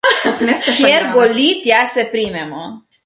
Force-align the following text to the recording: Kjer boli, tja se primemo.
Kjer 0.77 1.03
boli, 1.17 1.45
tja 1.67 1.85
se 1.93 2.07
primemo. 2.15 2.65